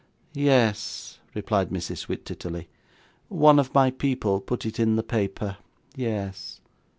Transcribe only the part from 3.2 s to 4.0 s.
'one of my